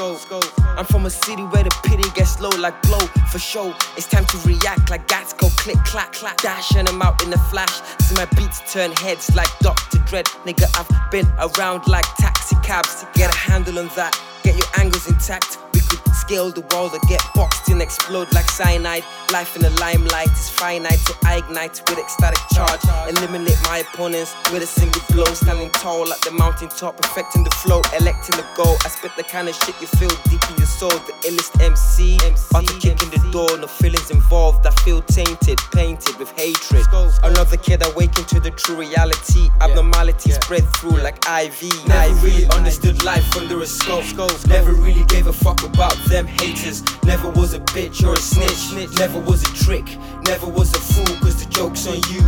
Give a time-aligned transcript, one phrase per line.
[0.00, 3.00] I'm from a city where the pity gets low like blow
[3.30, 3.74] for show.
[3.98, 7.30] It's time to react like gats go click clack clack dash and I'm out in
[7.34, 7.82] a flash.
[8.00, 9.98] See my beats turn heads like Dr.
[10.06, 10.24] Dread.
[10.46, 13.02] Nigga, I've been around like taxi cabs.
[13.02, 15.58] To get a handle on that, get your angles intact.
[15.74, 19.04] We could scale the world or get boxed and explode like cyanide.
[19.32, 22.80] Life in the limelight is finite, so I ignite with ecstatic charge.
[23.08, 25.24] Eliminate my opponents with a single blow.
[25.32, 28.76] Standing tall like the mountaintop, perfecting the flow, electing the goal.
[28.84, 30.90] I spit the kind of shit you feel deep in your soul.
[30.90, 32.18] The illest MC,
[32.50, 34.66] about to kick in the door, no feelings involved.
[34.66, 36.84] I feel tainted, painted with hatred.
[37.22, 39.48] Another kid awakened to the true reality.
[39.60, 41.62] Abnormality spread through like IV.
[41.86, 44.04] Never really understood life under a scope.
[44.48, 46.82] Never really gave a fuck about them haters.
[47.04, 48.98] Never was a bitch or a snitch.
[48.98, 49.86] Never was a trick.
[50.26, 52.20] Never was a fool, cause the joke's on you.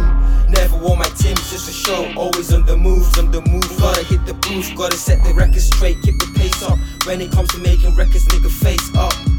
[0.49, 2.13] Never wore my Tim's just for show.
[2.17, 3.69] Always on the moves, on the move.
[3.79, 6.01] Gotta hit the booth, gotta set the record straight.
[6.03, 6.79] Keep the pace up.
[7.07, 9.32] When it comes to making records, nigga, face up.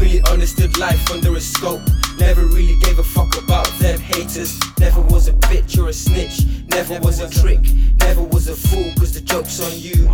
[0.00, 1.82] Really understood life under a scope.
[2.18, 4.58] Never really gave a fuck about them haters.
[4.78, 6.46] Never was a bitch or a snitch.
[6.68, 7.60] Never was a trick.
[7.98, 10.08] Never was a fool, cause the joke's on you.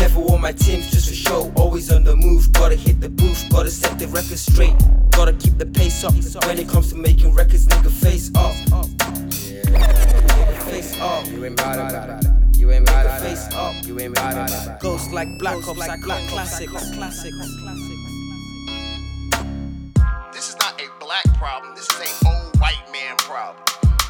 [0.00, 1.52] Never wore my Tim's just for show.
[1.56, 2.52] Always on the move.
[2.52, 3.48] Gotta hit the booth.
[3.48, 4.74] Gotta set the record straight.
[5.12, 6.14] Gotta keep the pace up.
[6.46, 8.54] When it comes to making records, nigga, face up.
[10.64, 11.26] Face up.
[11.28, 12.58] You ain't bout it.
[12.58, 13.20] You ain't it.
[13.20, 13.86] Face up.
[13.86, 14.80] You ain't bout it.
[14.80, 16.72] Ghost like Black Ops, like Black classics.
[16.94, 17.97] classics.
[21.48, 21.74] Problem.
[21.74, 23.64] This is an old white man problem.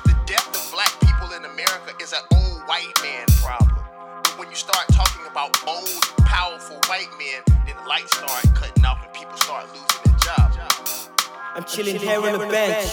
[0.05, 3.79] The death of black people in America is an old white man problem.
[4.25, 8.85] But when you start talking about old, powerful white men, then the lights start cutting
[8.85, 11.11] off and people start losing their jobs.
[11.55, 12.91] I'm chilling here on the bench.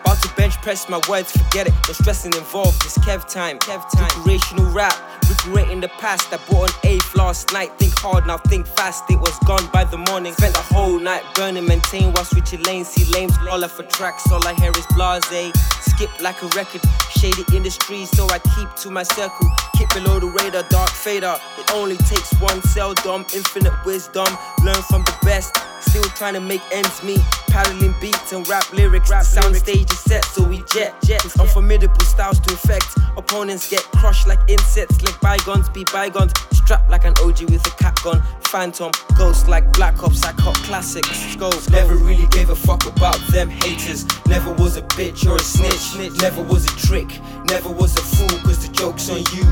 [0.00, 1.74] About to bench press my words, forget it.
[1.86, 3.58] No stressing involved, it's Kev time.
[3.58, 4.08] Kev time.
[4.24, 4.96] Recreational rap,
[5.28, 6.32] recreating the past.
[6.32, 7.70] I bought an eighth last night.
[7.78, 9.10] Think hard now, think fast.
[9.10, 10.34] It was gone by the morning.
[10.34, 12.88] Spent the whole night burning, maintain while switching lanes.
[12.88, 14.30] See lames holler for tracks.
[14.30, 15.56] All I hear is blase.
[15.88, 16.82] Skip like a record.
[17.16, 19.48] Shady industry, so I keep to my circle.
[19.76, 21.34] Keep below the radar, dark fader.
[21.58, 24.28] It only takes one cell, dumb, infinite wisdom.
[24.62, 25.56] Learn from the best.
[25.80, 27.24] Still trying to make ends meet.
[27.48, 29.10] Paddling beats and rap lyrics.
[29.10, 30.92] Rap sound stage is set, so we jet.
[31.04, 31.22] jet.
[31.64, 32.86] Unformidable styles to effect.
[33.16, 35.00] Opponents get crushed like insects.
[35.02, 36.32] Let bygones be bygones.
[36.52, 38.22] Strapped like an OG with a cap gun.
[38.42, 40.22] Phantom, ghost like Black Ops.
[40.24, 41.08] I cop classics.
[41.32, 41.54] Scope.
[41.70, 44.04] Never really gave a fuck about them haters.
[44.26, 46.20] Never was a bitch or a snitch.
[46.20, 47.08] Never was a trick.
[47.46, 49.44] Never was a fool, cause the joke's on you.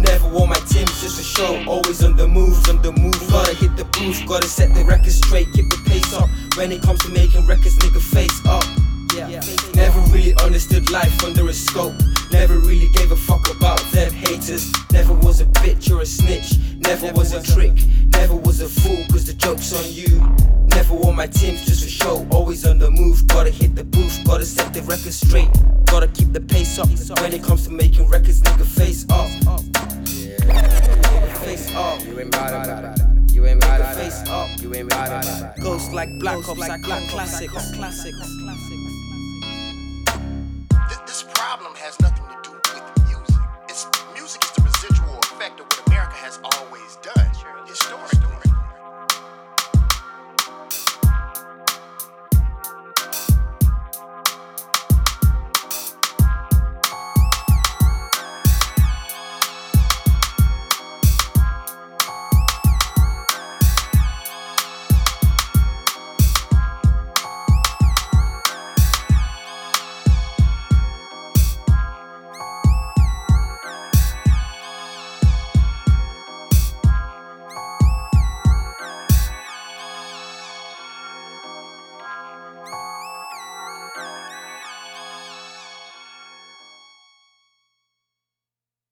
[0.00, 1.64] Never wore my Tim's just for show.
[1.66, 3.18] Always on the moves, on the move.
[3.30, 5.52] Gotta hit the booth, gotta set the record straight.
[5.52, 6.28] Keep the pace up.
[6.56, 8.63] When it comes to making records, nigga, face up.
[10.54, 11.94] Never really understood life under a scope.
[12.30, 14.72] Never really gave a fuck about them haters.
[14.92, 16.58] Never was a bitch or a snitch.
[16.78, 17.74] Never was a trick.
[18.10, 20.20] Never was a fool, cause the joke's on you.
[20.68, 22.26] Never wore my Tim's just for show.
[22.30, 23.26] Always on the move.
[23.26, 24.24] Gotta hit the booth.
[24.24, 25.48] Gotta set the record straight.
[25.86, 26.86] Gotta keep the pace up.
[27.20, 29.28] When it comes to making records, nigga, face up.
[31.42, 32.00] Face up.
[32.06, 33.34] You ain't bout it.
[33.34, 33.96] You ain't bout it.
[33.96, 34.48] Face up.
[34.62, 35.60] You ain't bout it.
[35.60, 37.74] Ghost like Black Ops, like classics.
[37.74, 38.73] classics.